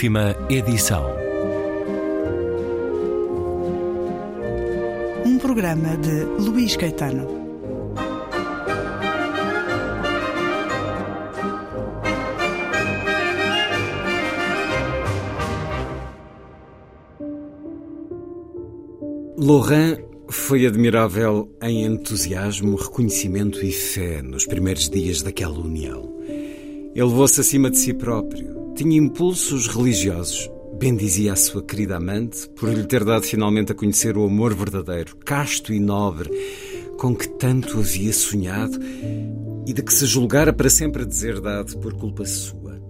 [0.00, 1.04] Última edição.
[5.26, 7.28] Um programa de Luís Caetano.
[19.36, 19.98] Laurent
[20.30, 26.10] foi admirável em entusiasmo, reconhecimento e fé nos primeiros dias daquela união.
[26.26, 32.66] Ele levou-se acima de si próprio, tinha impulsos religiosos, bendizia a sua querida amante por
[32.70, 36.30] lhe ter dado finalmente a conhecer o amor verdadeiro, casto e nobre,
[36.96, 38.78] com que tanto havia sonhado
[39.66, 42.80] e de que se julgara para sempre deserdado por culpa sua.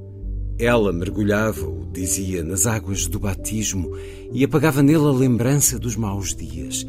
[0.60, 3.91] Ela mergulhava-o, dizia, nas águas do batismo
[4.32, 6.86] e apagava nele a lembrança dos maus dias.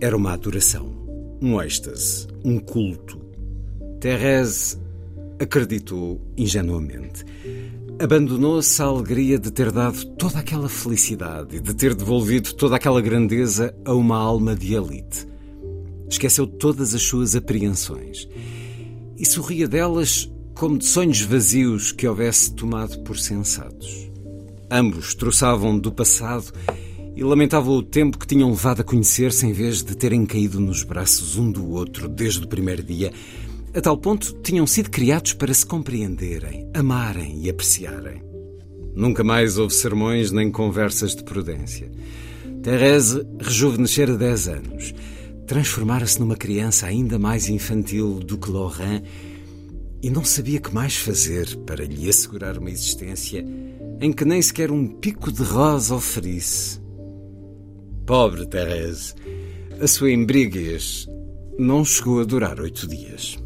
[0.00, 0.86] Era uma adoração,
[1.42, 3.18] um êxtase, um culto.
[3.98, 4.78] Thérèse
[5.40, 7.24] acreditou ingenuamente.
[8.00, 13.00] Abandonou-se à alegria de ter dado toda aquela felicidade e de ter devolvido toda aquela
[13.00, 15.26] grandeza a uma alma de elite.
[16.10, 18.28] Esqueceu todas as suas apreensões
[19.16, 24.10] e sorria delas como de sonhos vazios que houvesse tomado por sensatos.
[24.68, 26.52] Ambos troçavam do passado
[27.14, 30.82] e lamentavam o tempo que tinham levado a conhecer-se em vez de terem caído nos
[30.82, 33.12] braços um do outro desde o primeiro dia.
[33.74, 38.22] A tal ponto tinham sido criados para se compreenderem, amarem e apreciarem.
[38.94, 41.90] Nunca mais houve sermões nem conversas de prudência.
[42.62, 44.94] Thérèse rejuvenescera dez anos.
[45.48, 49.02] Transformara-se numa criança ainda mais infantil do que Laurent
[50.00, 53.44] e não sabia que mais fazer para lhe assegurar uma existência
[54.00, 56.80] em que nem sequer um pico de rosa oferisse.
[58.06, 59.14] Pobre Thérèse,
[59.80, 61.08] a sua embriaguez
[61.58, 63.42] não chegou a durar oito dias.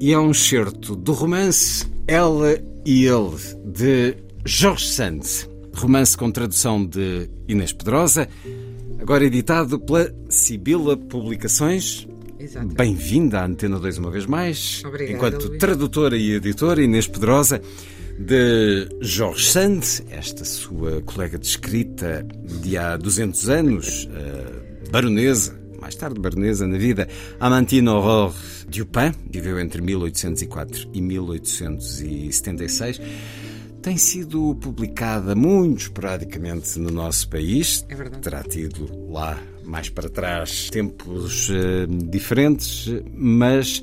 [0.00, 4.16] E é um certo do romance Ela e Ele, de
[4.46, 5.20] George Sand,
[5.74, 8.26] romance com tradução de Inês Pedrosa,
[8.98, 12.08] agora editado pela Sibila Publicações.
[12.74, 14.82] Bem-vinda à Antena 2 uma vez mais.
[14.86, 15.58] Obrigada, Enquanto Luís.
[15.58, 17.60] tradutora e editora, Inês Pedrosa,
[18.18, 22.26] de George Sand, esta sua colega de escrita
[22.62, 27.08] de há 200 anos, eh, baronesa, mais tarde baronesa na vida,
[27.38, 28.34] Amantine Aurore
[28.68, 33.00] Dupin, viveu entre 1804 e 1876.
[33.82, 37.84] Tem sido publicada muito esporadicamente no nosso país.
[37.88, 38.22] É verdade.
[38.22, 43.82] Terá tido lá mais para trás tempos eh, diferentes, mas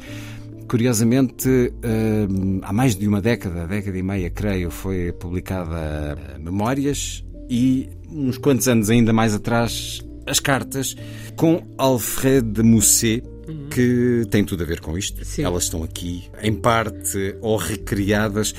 [0.67, 2.27] curiosamente eh,
[2.61, 8.67] há mais de uma década, década e meia, creio, foi publicada Memórias e uns quantos
[8.67, 10.95] anos ainda mais atrás as cartas
[11.35, 13.23] com Alfred de Musset
[13.71, 15.23] que tem tudo a ver com isto.
[15.23, 15.43] Sim.
[15.43, 18.53] Elas estão aqui em parte ou recriadas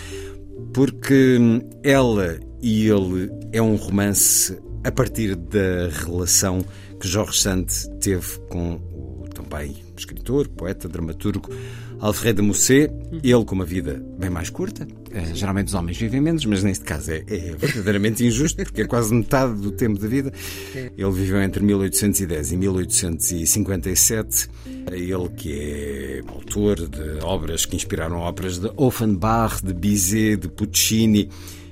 [0.72, 1.38] porque
[1.82, 6.64] ela e ele é um romance a partir da relação
[6.98, 7.66] que Jorge Sand
[8.00, 11.50] teve com o também escritor, poeta, dramaturgo
[12.00, 12.92] Alfred de Musset.
[13.22, 14.86] Ele com uma vida bem mais curta.
[15.10, 18.86] Eh, geralmente os homens vivem menos, mas neste caso é, é verdadeiramente injusto, porque é
[18.86, 20.32] quase metade do tempo da vida.
[20.74, 24.48] Ele viveu entre 1810 e 1857.
[24.92, 31.28] Ele que é autor de obras que inspiraram óperas de Offenbach, de Bizet, de Puccini.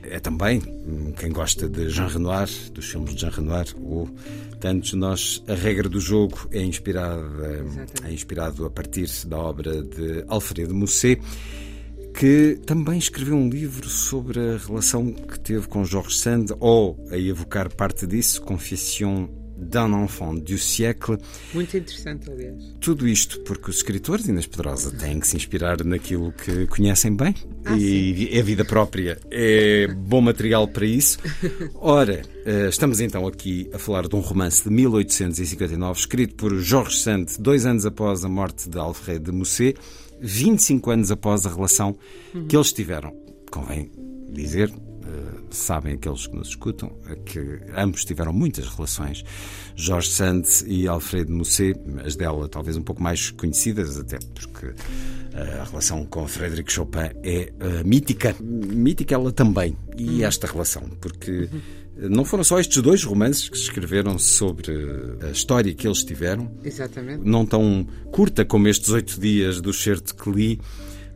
[0.09, 4.09] É também hum, quem gosta de Jean Renoir, dos filmes de Jean Renoir, ou
[4.61, 7.65] tantos nós, a regra do jogo é inspirada,
[8.05, 11.21] é inspirado a partir da obra de Alfredo Musset,
[12.15, 17.19] que também escreveu um livro sobre a relação que teve com Georges Sand, ou a
[17.19, 21.19] evocar parte disso, Confession d'un enfant du siècle.
[21.55, 22.63] Muito interessante, aliás.
[22.81, 27.35] Tudo isto porque os escritores, Inês Pedrosa, têm que se inspirar naquilo que conhecem bem
[27.65, 31.19] Ah, e a vida própria é bom material para isso.
[31.75, 37.01] Ora, eh, estamos então aqui a falar de um romance de 1859 escrito por Georges
[37.01, 39.79] Sand dois anos após a morte de Alfred de Musset,
[40.21, 41.97] 25 anos após a relação
[42.49, 43.13] que eles tiveram.
[43.51, 43.91] Convém
[44.31, 44.73] dizer,
[45.51, 49.25] sabem aqueles que nos escutam, eh, que ambos tiveram muitas relações.
[49.75, 54.75] Jorge Sand e Alfred Musset, as dela talvez um pouco mais conhecidas, até porque
[55.37, 58.35] eh, a relação com Frédéric Chopin é eh, mítica.
[58.41, 61.51] Mítica ela também, e esta relação, porque
[61.99, 64.73] eh, não foram só estes dois romances que se escreveram sobre
[65.23, 67.23] a história que eles tiveram, Exatamente.
[67.23, 70.61] não tão curta como estes oito dias do certo que li,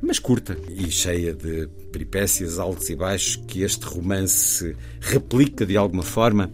[0.02, 6.02] mas curta e cheia de peripécias altos e baixos que este romance replica de alguma
[6.02, 6.50] forma.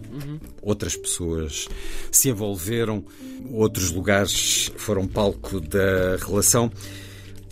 [0.61, 1.69] Outras pessoas
[2.11, 3.05] se envolveram,
[3.51, 6.71] outros lugares foram palco da relação.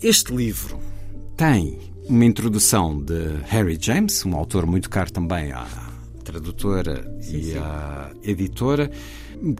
[0.01, 0.79] Este livro
[1.37, 5.65] tem uma introdução de Harry James, um autor muito caro também à
[6.23, 7.57] tradutora sim, e sim.
[7.57, 8.91] à editora,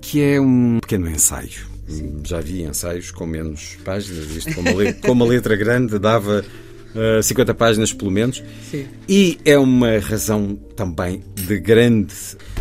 [0.01, 1.75] que é um pequeno ensaio.
[1.87, 2.21] Sim.
[2.23, 6.43] Já vi ensaios com menos páginas, isto com uma, letra, com uma letra grande dava
[6.95, 8.43] uh, 50 páginas pelo menos.
[8.69, 8.87] Sim.
[9.07, 12.13] E é uma razão também de grande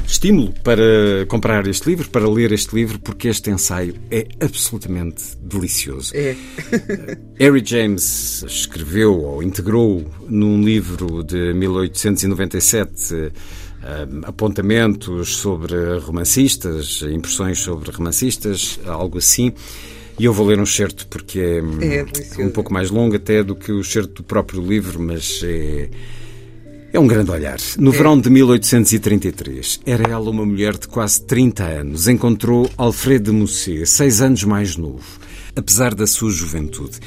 [0.06, 6.12] estímulo para comprar este livro, para ler este livro, porque este ensaio é absolutamente delicioso.
[6.14, 6.36] É.
[7.40, 13.63] Harry James escreveu ou integrou num livro de 1897 Uh,
[14.24, 19.52] apontamentos sobre romancistas, impressões sobre romancistas, algo assim.
[20.18, 21.40] E eu vou ler um certo porque
[21.82, 25.40] é, é um pouco mais longo até do que o certo do próprio livro, mas
[25.42, 25.88] é,
[26.92, 27.58] é um grande olhar.
[27.76, 27.96] No é.
[27.96, 32.06] verão de 1833, era ela uma mulher de quase 30 anos.
[32.06, 35.04] Encontrou Alfred de Musset, seis anos mais novo,
[35.56, 37.00] apesar da sua juventude.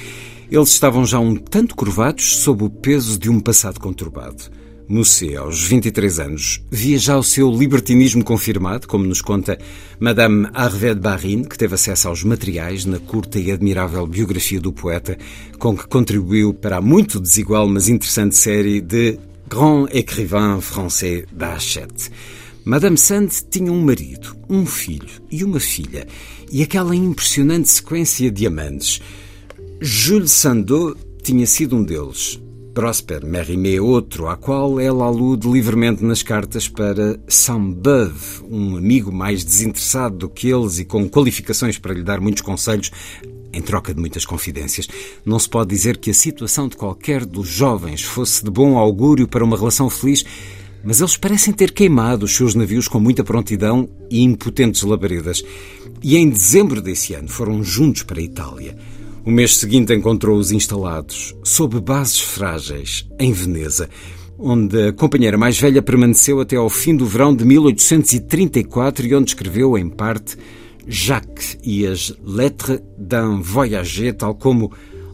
[0.52, 4.44] Eles estavam já um tanto curvados sob o peso de um passado conturbado.
[4.90, 9.58] Musset, aos 23 anos, via já o seu libertinismo confirmado, como nos conta
[10.00, 14.72] Madame Harvey de Barine, que teve acesso aos materiais na curta e admirável biografia do
[14.72, 15.18] poeta,
[15.60, 19.20] com que contribuiu para a muito desigual mas interessante série de
[19.50, 22.10] Grand Écrivain Français da Hachette.
[22.64, 26.08] Madame Sand tinha um marido, um filho e uma filha,
[26.52, 29.02] e aquela impressionante sequência de amantes.
[29.80, 32.40] Jules Sandeau tinha sido um deles.
[32.78, 39.44] Prosper Mérimée outro, à qual ela alude livremente nas cartas para Saint-Beuve, um amigo mais
[39.44, 42.92] desinteressado do que eles e com qualificações para lhe dar muitos conselhos,
[43.52, 44.88] em troca de muitas confidências.
[45.26, 49.28] Não se pode dizer que a situação de qualquer dos jovens fosse de bom augúrio
[49.28, 50.24] para uma relação feliz,
[50.84, 55.44] mas eles parecem ter queimado os seus navios com muita prontidão e impotentes labaredas.
[56.04, 58.78] E em dezembro desse ano foram juntos para a Itália.
[59.28, 63.90] O mês seguinte encontrou-os instalados, sob bases frágeis, em Veneza,
[64.40, 69.32] onde a companheira mais velha permaneceu até ao fim do verão de 1834 e onde
[69.32, 70.38] escreveu, em parte,
[70.88, 74.72] Jacques e as Lettres d'un Voyager, tal como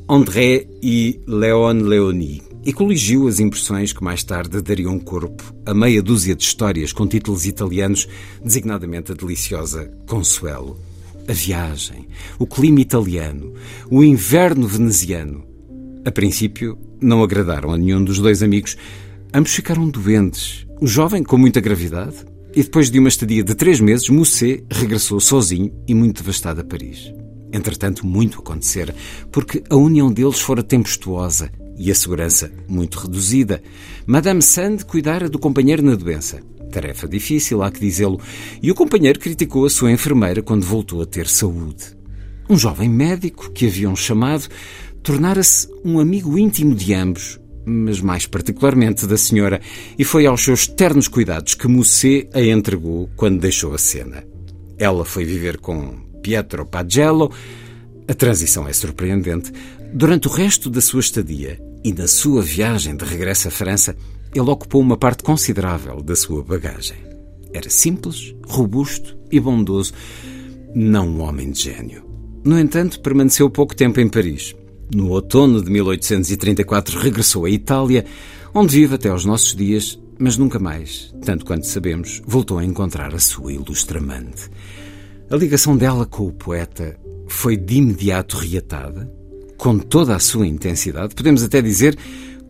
[0.07, 6.03] André e Léon Léonie, e coligiu as impressões que mais tarde dariam corpo a meia
[6.03, 8.07] dúzia de histórias com títulos italianos,
[8.43, 10.92] designadamente a deliciosa Consuelo
[11.27, 13.53] a viagem, o clima italiano,
[13.89, 15.45] o inverno veneziano.
[16.05, 18.77] A princípio, não agradaram a nenhum dos dois amigos.
[19.33, 20.65] Ambos ficaram doentes.
[20.81, 22.15] O jovem com muita gravidade,
[22.55, 26.63] e depois de uma estadia de três meses, Musset regressou sozinho e muito devastado a
[26.63, 27.13] Paris.
[27.51, 28.95] Entretanto, muito acontecera,
[29.31, 33.61] porque a união deles fora tempestuosa e a segurança muito reduzida.
[34.05, 36.41] Madame Sand cuidara do companheiro na doença.
[36.73, 38.19] Tarefa difícil, há que dizê-lo,
[38.61, 41.95] e o companheiro criticou a sua enfermeira quando voltou a ter saúde.
[42.49, 44.47] Um jovem médico que haviam chamado
[45.03, 49.61] tornara-se um amigo íntimo de ambos, mas mais particularmente da senhora,
[49.97, 54.23] e foi aos seus ternos cuidados que Musset a entregou quando deixou a cena.
[54.77, 57.31] Ela foi viver com Pietro Pagello.
[58.07, 59.51] A transição é surpreendente.
[59.93, 63.95] Durante o resto da sua estadia e na sua viagem de regresso à França,
[64.33, 66.97] ele ocupou uma parte considerável da sua bagagem.
[67.53, 69.93] Era simples, robusto e bondoso,
[70.73, 72.03] não um homem de gênio.
[72.43, 74.55] No entanto, permaneceu pouco tempo em Paris.
[74.93, 78.05] No outono de 1834 regressou à Itália,
[78.53, 83.13] onde vive até aos nossos dias, mas nunca mais, tanto quanto sabemos, voltou a encontrar
[83.13, 84.49] a sua ilustre amante.
[85.29, 89.11] A ligação dela com o poeta foi de imediato reatada,
[89.57, 91.97] com toda a sua intensidade, podemos até dizer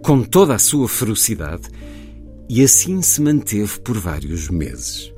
[0.04, 1.64] com toda a sua ferocidade,
[2.50, 5.12] e assim se manteve por vários meses.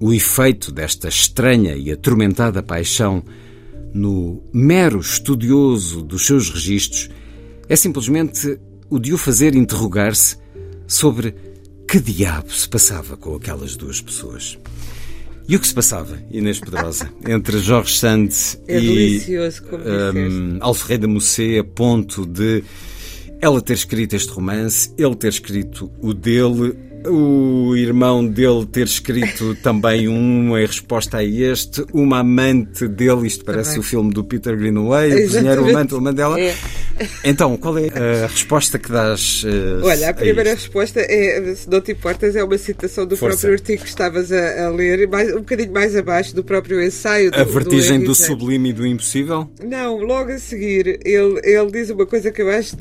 [0.00, 3.22] O efeito desta estranha e atormentada paixão
[3.92, 7.10] no mero estudioso dos seus registros
[7.68, 10.36] é simplesmente o de o fazer interrogar-se
[10.86, 11.34] sobre
[11.88, 14.56] que diabo se passava com aquelas duas pessoas.
[15.48, 19.20] E o que se passava, Inês Pedrosa, entre Jorge Sands é e
[19.72, 22.62] um, Alfredo Musset a ponto de
[23.42, 29.56] ela ter escrito este romance, ele ter escrito o dele, o irmão dele ter escrito
[29.60, 33.80] também um em resposta a este, uma amante dele, isto parece também.
[33.80, 36.40] o filme do Peter Greenaway, o cozinheiro, amante, o amante dela.
[36.40, 36.54] É.
[37.24, 39.44] Então, qual é a resposta que dás?
[39.44, 43.16] Uh, Olha, a primeira a resposta é, se não te importas, é uma citação do
[43.16, 43.38] Força.
[43.38, 47.30] próprio artigo que estavas a, a, ler, mais, um bocadinho mais abaixo do próprio ensaio.
[47.30, 49.50] Do, a vertigem do, do sublime e do impossível?
[49.62, 52.76] Não, logo a seguir, ele, ele diz uma coisa que eu acho,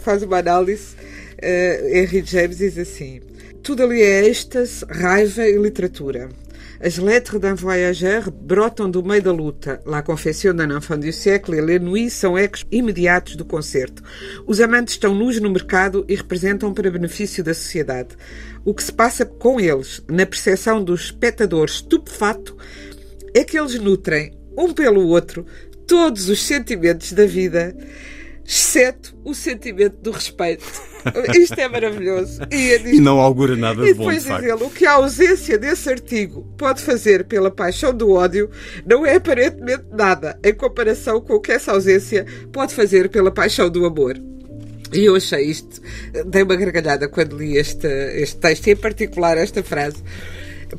[0.00, 0.94] faz uma análise,
[1.42, 3.20] uh, Henry James diz assim
[3.66, 6.28] tudo ali é êxtase, raiva e literatura.
[6.78, 9.80] As lettres d'un voyageur brotam do meio da luta.
[9.86, 14.02] La confession d'un enfant du siècle e Les Nuits são ecos imediatos do concerto.
[14.46, 18.14] Os amantes estão nus no mercado e representam para benefício da sociedade.
[18.62, 22.56] O que se passa com eles, na percepção do espectador estupefato,
[23.34, 25.46] é que eles nutrem, um pelo outro,
[25.86, 27.74] todos os sentimentos da vida,
[28.44, 30.95] exceto o sentimento do respeito.
[31.34, 32.40] Isto é maravilhoso.
[32.50, 34.44] E, e não augura nada de bom, de facto.
[34.44, 38.50] ele, o que a ausência desse artigo pode fazer pela paixão do ódio
[38.84, 43.70] não é aparentemente nada em comparação com o que essa ausência pode fazer pela paixão
[43.70, 44.20] do amor.
[44.92, 45.80] E eu achei isto,
[46.26, 49.96] dei uma gargalhada quando li este, este texto, e em particular esta frase,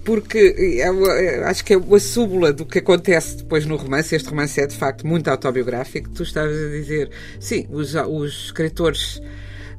[0.04, 1.12] porque é uma,
[1.50, 4.16] acho que é uma súbula do que acontece depois no romance.
[4.16, 6.10] Este romance é de facto muito autobiográfico.
[6.10, 9.22] Tu estavas a dizer, sim, os, os escritores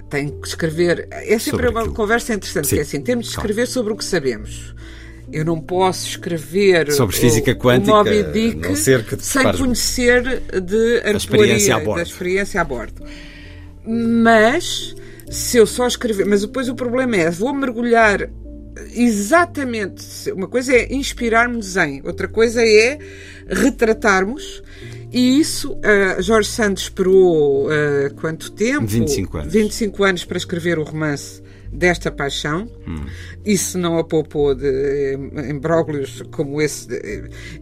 [0.09, 1.09] têm que escrever.
[1.11, 1.95] É sempre sobre uma aquilo.
[1.95, 3.71] conversa interessante, Sim, que é assim: temos de escrever claro.
[3.71, 4.75] sobre o que sabemos.
[5.31, 8.77] Eu não posso escrever sobre física quântica, o Moby Dick
[9.21, 10.23] sem conhecer
[10.63, 13.05] de a experiência da experiência a bordo.
[13.85, 14.95] Mas
[15.31, 18.31] se eu só escrever, mas depois o problema é, vou mergulhar
[18.95, 20.31] exatamente.
[20.33, 22.99] Uma coisa é inspirarmos em, outra coisa é
[23.49, 24.63] retratarmos
[25.11, 28.87] e isso, uh, Jorge Santos esperou uh, quanto tempo?
[28.87, 29.53] 25 anos.
[29.53, 32.69] 25 anos para escrever o romance desta paixão.
[32.87, 33.07] Hum.
[33.45, 35.15] Isso não a poupou de
[35.49, 36.89] embróglios como esse.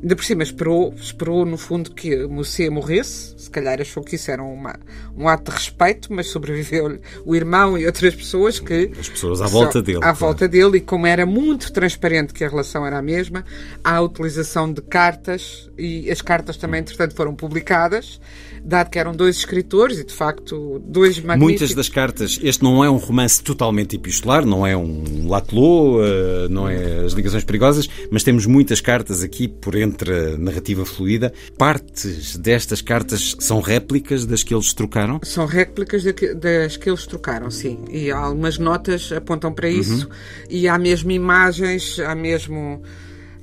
[0.02, 3.34] Ainda por cima, esperou, esperou no fundo que Moussé morresse.
[3.36, 4.78] Se calhar achou que isso era uma,
[5.16, 8.90] um ato de respeito, mas sobreviveu o irmão e outras pessoas que.
[8.98, 9.98] As pessoas à volta dele.
[9.98, 10.16] À claro.
[10.16, 13.44] volta dele, e como era muito transparente que a relação era a mesma,
[13.82, 18.20] há a utilização de cartas, e as cartas também, entretanto, foram publicadas
[18.66, 21.60] dado que eram dois escritores e, de facto, dois magníficos...
[21.60, 26.48] Muitas das cartas, este não é um romance totalmente epistolar, não é um Latelot, eh,
[26.50, 31.32] não é as ligações perigosas, mas temos muitas cartas aqui por entre a narrativa fluida.
[31.56, 35.20] Partes destas cartas são réplicas das que eles trocaram?
[35.22, 37.78] São réplicas das que eles trocaram, sim.
[37.88, 40.06] E algumas notas apontam para isso.
[40.06, 40.12] Uhum.
[40.50, 42.82] E há mesmo imagens, há mesmo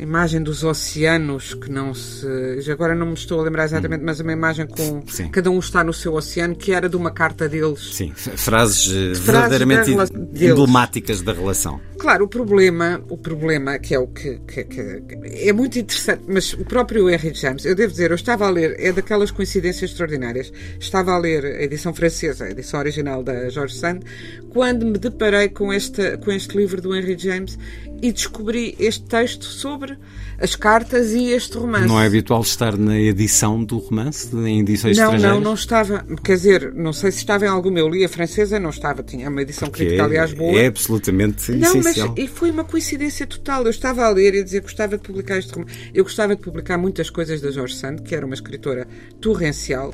[0.04, 2.28] imagem dos oceanos que não se.
[2.72, 4.06] Agora não me estou a lembrar exatamente, hum.
[4.06, 5.04] mas uma imagem com.
[5.08, 5.30] Sim.
[5.30, 7.96] Cada um está no seu oceano, que era de uma carta deles.
[7.96, 11.80] Sim, frases, eh, verdadeiramente emblemáticas da relação.
[11.98, 14.82] Claro, o problema, o problema que é o que, que, que,
[15.24, 18.76] é muito interessante, mas o próprio Henry James, eu devo dizer, eu estava a ler,
[18.78, 20.52] é daquelas coincidências extraordinárias.
[20.80, 24.02] Estava a ler a edição francesa, a edição original da George Sand,
[24.50, 27.58] quando me deparei com este, com este livro do Henry James
[28.04, 29.98] e descobri este texto sobre
[30.38, 31.88] as cartas e este romance.
[31.88, 35.36] Não é habitual estar na edição do romance, em edições não, estrangeiras?
[35.38, 36.06] Não, não estava.
[36.22, 37.80] Quer dizer, não sei se estava em alguma.
[37.80, 39.02] Eu li a francesa, não estava.
[39.04, 40.60] Tinha uma edição Porque crítica, aliás, boa.
[40.60, 42.10] É absolutamente não, essencial.
[42.10, 43.64] Mas, e foi uma coincidência total.
[43.64, 45.74] Eu estava a ler e a dizer que gostava de publicar este romance.
[45.94, 48.86] Eu gostava de publicar muitas coisas da Jorge Sand, que era uma escritora
[49.22, 49.94] torrencial.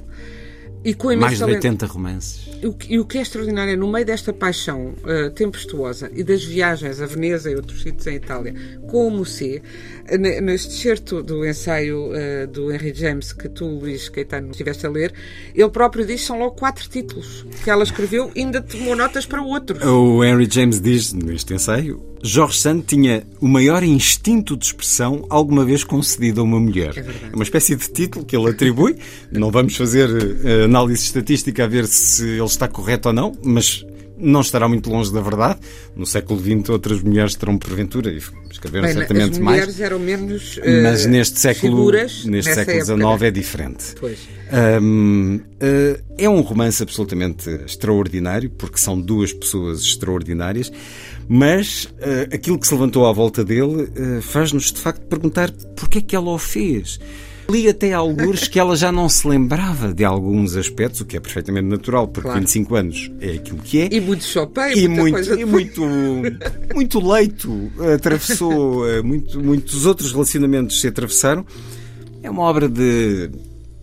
[0.84, 2.48] E com Mais de 80 romances.
[2.64, 6.24] O que, e o que é extraordinário é, no meio desta paixão uh, tempestuosa e
[6.24, 8.54] das viagens a Veneza e outros sítios em Itália,
[8.88, 9.62] com o Musset,
[10.18, 15.14] neste certo do ensaio uh, do Henry James que tu, Luís Caetano, estiveste a ler,
[15.54, 19.26] ele próprio diz que são logo quatro títulos que ela escreveu e ainda tomou notas
[19.26, 19.84] para outros.
[19.84, 25.64] O Henry James diz neste ensaio Jorge Sand tinha o maior instinto de expressão alguma
[25.64, 26.98] vez concedido a uma mulher.
[26.98, 28.98] É, é uma espécie de título que ele atribui.
[29.32, 33.86] Não vamos fazer uh, análise estatística a ver se ele está correto ou não, mas
[34.20, 35.60] não estará muito longe da verdade.
[35.96, 38.18] No século XX, outras mulheres terão porventura e
[38.52, 39.60] escreveram Bem, certamente as mais.
[39.60, 40.58] mulheres eram menos.
[40.58, 43.86] Uh, mas neste século, figuras, neste século XIX é diferente.
[44.00, 44.20] Pois.
[44.82, 50.72] Um, uh, é um romance absolutamente extraordinário, porque são duas pessoas extraordinárias,
[51.30, 53.88] mas uh, aquilo que se levantou à volta dele
[54.22, 57.00] faz-nos de facto perguntar porquê é que ela o fez.
[57.50, 61.20] Li até alguns que ela já não se lembrava de alguns aspectos, o que é
[61.20, 62.42] perfeitamente natural, porque claro.
[62.42, 63.90] 25 anos é aquilo que é.
[63.92, 65.82] E muito Chopin, e muito, e muito,
[66.76, 71.44] muito leito atravessou, eh, muito, muitos outros relacionamentos se atravessaram.
[72.22, 73.32] É uma obra de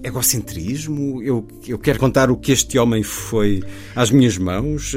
[0.01, 1.21] egocentrismo.
[1.21, 3.65] Eu, eu quero contar o que este homem foi
[3.97, 4.95] às minhas mãos.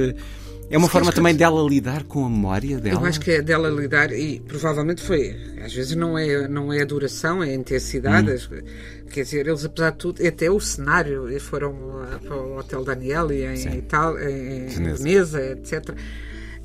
[0.69, 3.01] É uma forma também dela lidar com a memória dela?
[3.01, 5.35] Eu acho que é dela lidar e provavelmente foi.
[5.63, 8.31] Às vezes não é, não é a duração, é a intensidade.
[8.51, 8.61] Hum.
[9.09, 11.73] Quer dizer, eles apesar de tudo, até o cenário, eles foram
[12.21, 15.95] para o Hotel Danieli em Itália, em, em Veneza, etc.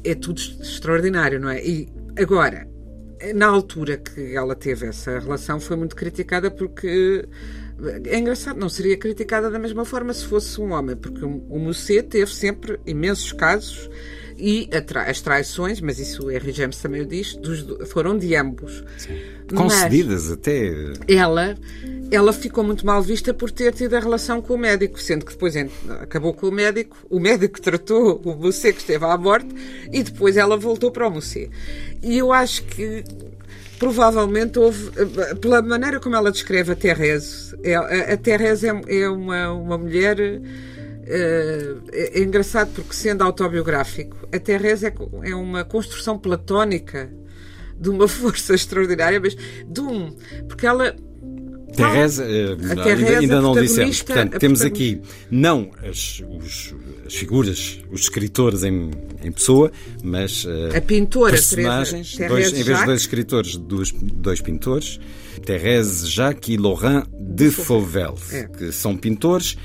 [0.04, 1.64] É tudo extraordinário, não é?
[1.64, 2.68] E agora,
[3.34, 7.26] na altura que ela teve essa relação, foi muito criticada porque
[8.07, 12.09] é engraçado, não seria criticada da mesma forma se fosse um homem, porque o Musset
[12.09, 13.90] teve sempre imensos casos
[14.37, 14.69] E
[15.07, 18.83] as traições, mas isso o Henry James também o diz, dos, foram de ambos.
[18.99, 19.16] Sim.
[19.54, 20.73] Concedidas até.
[21.07, 21.54] Ela,
[22.11, 25.33] ela ficou muito mal vista por ter tido a relação com o médico, sendo que
[25.33, 25.54] depois
[26.00, 29.49] acabou com o médico, o médico tratou o Musset que esteve à morte
[29.93, 31.50] e depois ela voltou para o Musset.
[32.02, 33.04] E eu acho que
[33.85, 34.91] provavelmente houve,
[35.43, 40.19] pela maneira como ela descreve a Thérèse, é, a Thérèse é, é uma, uma mulher
[41.07, 47.12] é, é, engraçado porque, sendo autobiográfico, a Thérèse é, é uma construção platónica
[47.79, 49.37] de uma força extraordinária, mas
[49.67, 50.17] de um.
[50.49, 50.97] Porque ela
[51.76, 54.02] Teresa, ainda, ainda não dissemos.
[54.02, 55.00] Portanto, temos aqui
[55.31, 56.75] não as, os,
[57.07, 58.90] as figuras, os escritores em,
[59.23, 59.71] em pessoa,
[60.02, 65.00] mas a pintora, personagens, Teresa, dois, em vez de dois escritores, dois, dois pintores,
[65.45, 68.45] Thérèse Jacques e Laurent de Fauvel, é.
[68.45, 69.57] que são pintores.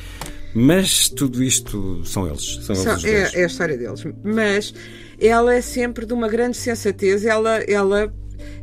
[0.54, 2.60] Mas tudo isto são eles.
[2.64, 4.04] São, são eles é, é, a história deles.
[4.24, 4.74] Mas
[5.20, 7.24] ela é sempre de uma grande sensatez.
[7.24, 8.12] Ela, ela,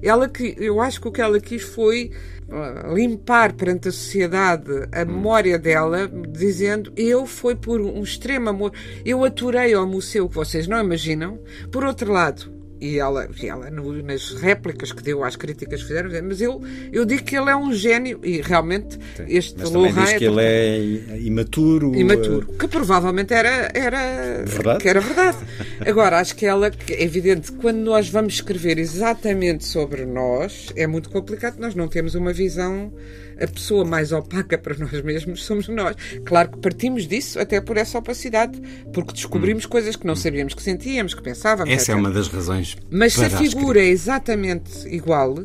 [0.03, 2.11] ela que eu acho que o que ela quis foi
[2.49, 5.07] uh, limpar perante a sociedade a hum.
[5.07, 8.73] memória dela, dizendo eu foi por um extremo amor,
[9.05, 11.39] eu aturei ao museu que vocês não imaginam.
[11.71, 15.89] Por outro lado, e ela, e ela no, nas réplicas que deu às críticas que
[15.89, 19.71] fizeram, mas eu, eu digo que ele é um gênio e realmente Sim, este mas
[19.71, 21.95] Laurent diz que é, ele é imaturo.
[21.95, 24.81] Imaturo, que provavelmente era, era, verdade?
[24.81, 25.39] Que era verdade.
[25.87, 31.11] Agora, acho que ela, é evidente, quando nós vamos escrever exatamente sobre nós, é muito
[31.11, 32.93] complicado, nós não temos uma visão
[33.41, 35.95] a pessoa mais opaca para nós mesmos somos nós.
[36.25, 38.61] Claro que partimos disso até por essa opacidade,
[38.93, 39.69] porque descobrimos hum.
[39.69, 41.73] coisas que não sabíamos que sentíamos, que pensávamos.
[41.73, 42.66] Essa é uma das razões.
[42.91, 45.37] Mas se a figura é exatamente igual,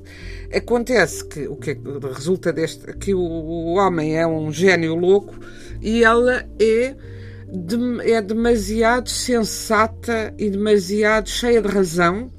[0.53, 1.77] acontece que o que
[2.13, 5.35] resulta deste que o, homem é um gênio louco
[5.81, 6.95] e ela é
[8.05, 12.31] é demasiado sensata e demasiado cheia de razão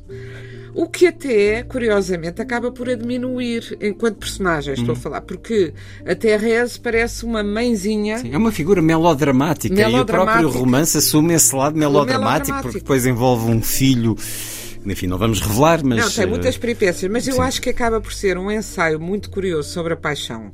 [0.75, 4.99] o que até, curiosamente, acaba por a diminuir enquanto personagem, estou hum.
[4.99, 5.75] a falar, porque
[6.07, 8.19] a Therese parece uma mãezinha.
[8.19, 12.63] Sim, é uma figura melodramática, melodramática, e o próprio romance assume esse lado melodramático, melodramático.
[12.63, 14.17] porque depois envolve um filho.
[14.85, 15.99] Enfim, não vamos revelar, mas.
[15.99, 17.41] Não, tem muitas peripécias, mas eu Sim.
[17.41, 20.53] acho que acaba por ser um ensaio muito curioso sobre a paixão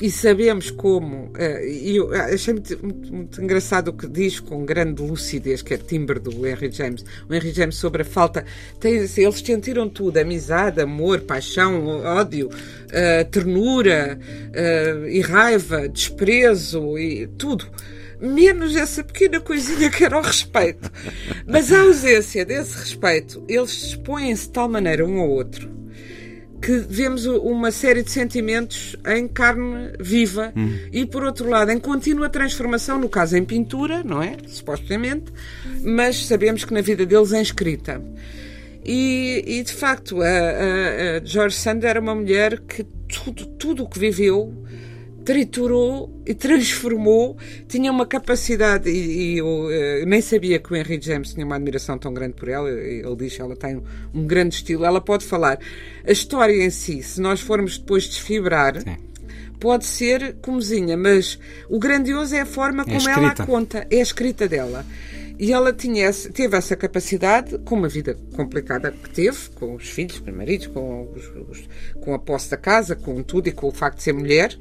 [0.00, 4.64] e sabemos como, uh, e eu achei muito, muito, muito, engraçado o que diz com
[4.64, 8.44] grande lucidez, que é timbre do Henry James, o Henry James sobre a falta,
[8.78, 17.26] tem, eles sentiram tudo, amizade, amor, paixão, ódio, uh, ternura uh, e raiva, desprezo e
[17.26, 17.66] tudo.
[18.20, 20.90] Menos essa pequena coisinha que era o respeito.
[21.46, 25.76] Mas a ausência desse respeito, eles expõem-se de tal maneira um ao outro
[26.60, 30.76] que vemos uma série de sentimentos em carne viva hum.
[30.92, 34.36] e, por outro lado, em contínua transformação, no caso em pintura, não é?
[34.46, 35.32] Supostamente,
[35.82, 38.02] mas sabemos que na vida deles em escrita.
[38.84, 43.84] E, e de facto, a, a, a George Sand era uma mulher que tudo, tudo
[43.84, 44.52] o que viveu
[45.26, 47.36] triturou e transformou,
[47.66, 51.56] tinha uma capacidade, e, e eu uh, nem sabia que o Henry James tinha uma
[51.56, 53.82] admiração tão grande por ela, ele diz que ela tem um,
[54.14, 55.58] um grande estilo, ela pode falar.
[56.06, 58.96] A história em si, se nós formos depois desfibrar, Sim.
[59.58, 63.98] pode ser comozinha, mas o grandioso é a forma é como ela a conta, é
[63.98, 64.86] a escrita dela.
[65.38, 70.18] E ela tinha, teve essa capacidade, com uma vida complicada que teve, com os filhos,
[70.18, 71.12] com os maridos, com,
[71.50, 71.68] os,
[72.00, 74.56] com a posse da casa, com tudo e com o facto de ser mulher,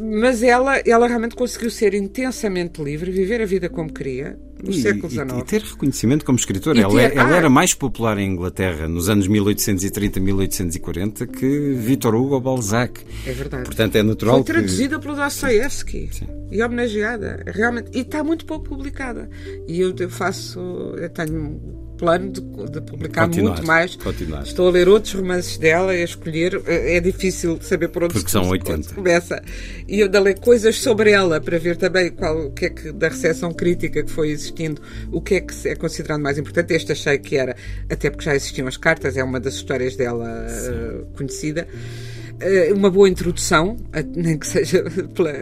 [0.00, 4.80] mas ela, ela realmente conseguiu ser intensamente livre, viver a vida como queria, no e,
[4.80, 5.32] século XIX.
[5.32, 6.80] E, e, ter reconhecimento como escritora.
[6.80, 12.14] Ela, ter, ela ah, era mais popular em Inglaterra nos anos 1830, 1840 que Victor
[12.14, 13.00] Hugo ou Balzac.
[13.26, 13.64] É verdade.
[13.64, 16.10] Portanto, é natural Foi traduzida pelo Dostoevsky
[16.50, 17.44] e homenageada.
[17.46, 17.90] Realmente.
[17.92, 19.28] E está muito pouco publicada.
[19.68, 20.60] E eu faço.
[20.96, 23.96] Eu tenho plano de, de publicar continuar, muito mais.
[23.96, 24.42] Continuar.
[24.42, 26.60] Estou a ler outros romances dela, a escolher.
[26.66, 28.94] É, é difícil saber por onde, Porque são 80.
[28.94, 29.42] começa.
[29.88, 33.08] E eu ler coisas sobre ela para ver também qual, o que é que da
[33.08, 34.80] recepção crítica que foi existindo,
[35.12, 36.74] o que é que é considerado mais importante.
[36.74, 37.56] Este achei que era,
[37.90, 41.66] até porque já existiam as cartas, é uma das histórias dela uh, conhecida.
[41.68, 42.25] Eh,
[42.74, 43.76] uma boa introdução,
[44.14, 44.84] nem que seja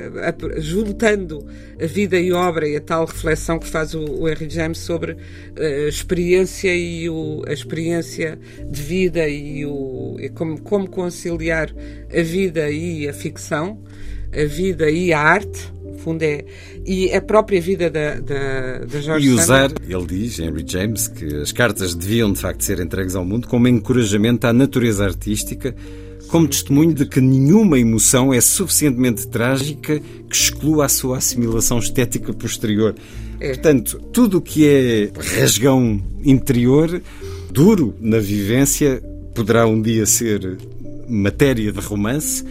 [0.58, 1.44] juntando
[1.80, 5.16] a vida e obra e a tal reflexão que faz o, Henry James sobre
[5.56, 8.38] eh, a experiência e o, a experiência
[8.70, 11.74] de vida e, o, e como, como conciliar
[12.12, 13.82] a vida e a ficção,
[14.32, 16.44] a vida e a arte, fundo é,
[16.86, 21.24] e a própria vida da, da, da George E usar, ele diz, Henry James, que
[21.36, 25.74] as cartas deviam de facto ser entregues ao mundo como encorajamento à natureza artística
[26.28, 32.32] como testemunho de que nenhuma emoção é suficientemente trágica que exclua a sua assimilação estética
[32.32, 32.94] posterior.
[33.40, 33.48] É.
[33.54, 35.10] Portanto, tudo o que é
[35.40, 37.00] rasgão interior,
[37.50, 39.02] duro na vivência,
[39.34, 40.56] poderá um dia ser
[41.08, 42.44] matéria de romance.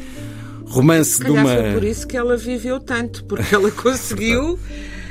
[0.66, 1.44] Romance de uma.
[1.56, 4.58] foi por isso que ela viveu tanto, porque ela conseguiu.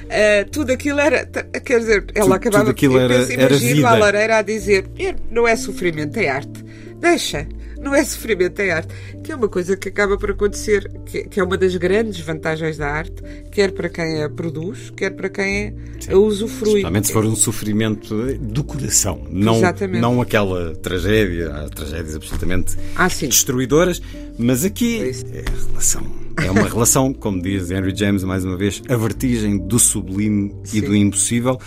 [0.08, 1.24] eh, tudo aquilo era.
[1.26, 3.88] Quer dizer, ela Tudo- acabava tudo aquilo eu era- penso, era vida.
[3.88, 6.64] a lareira a dizer: "Eh, não é sofrimento, é arte.
[7.00, 7.46] Deixa.
[7.82, 8.94] Não é sofrimento, é arte.
[9.24, 12.76] Que é uma coisa que acaba por acontecer, que, que é uma das grandes vantagens
[12.78, 15.74] da arte, quer para quem a produz, quer para quem
[16.08, 16.68] a usufrui.
[16.68, 20.00] Especialmente se for um sofrimento do coração, não, Exatamente.
[20.00, 24.00] não aquela tragédia, há tragédias absolutamente Ah, destruidoras,
[24.38, 26.06] mas aqui É é a relação.
[26.44, 30.68] É uma relação, como diz Henry James mais uma vez, a vertigem do sublime e
[30.68, 30.80] Sim.
[30.82, 31.58] do impossível.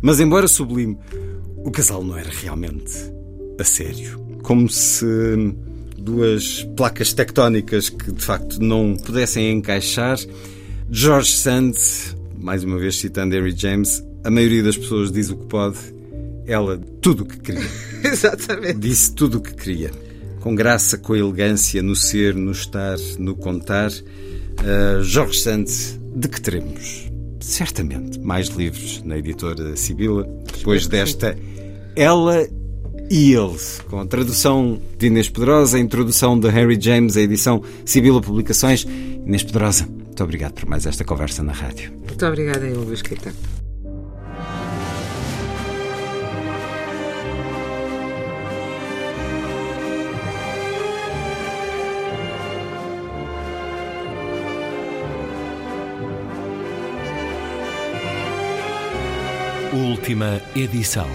[0.00, 0.98] Mas embora sublime,
[1.64, 2.92] o casal não era realmente
[3.58, 4.21] a sério.
[4.42, 5.06] Como se
[6.02, 10.18] duas placas tectónicas que de facto não pudessem encaixar.
[10.90, 11.72] George Sand,
[12.36, 15.78] mais uma vez citando Henry James, a maioria das pessoas diz o que pode,
[16.46, 17.68] ela tudo o que queria.
[18.04, 18.78] Exatamente.
[18.78, 19.90] Disse tudo o que queria.
[20.40, 23.90] Com graça, com elegância, no ser, no estar, no contar.
[23.90, 27.10] Uh, Jorge Santos, de que teremos?
[27.40, 31.36] Certamente mais livros na editora Sibila, depois desta
[31.96, 32.46] Ela
[33.10, 37.62] e Ele, com a tradução de Inês Pedrosa, a introdução de Harry James, a edição
[37.84, 38.84] Sibila Publicações.
[38.84, 41.92] Inês Pedrosa, muito obrigado por mais esta conversa na rádio.
[42.06, 43.36] Muito obrigada, eu, Luís Caetano.
[59.72, 61.08] Última edição.